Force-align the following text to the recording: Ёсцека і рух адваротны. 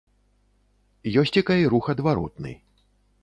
Ёсцека 1.23 1.53
і 1.63 1.69
рух 1.73 1.85
адваротны. 1.95 2.51